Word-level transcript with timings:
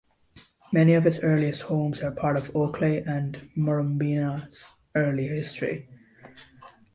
Many 0.71 0.95
of 0.95 1.05
its 1.05 1.19
earliest 1.19 1.61
homes 1.61 2.01
are 2.01 2.09
part 2.09 2.35
of 2.35 2.55
Oakleigh 2.55 3.03
and 3.05 3.47
Murrumbeena's 3.55 4.71
early 4.95 5.27
history. 5.27 5.87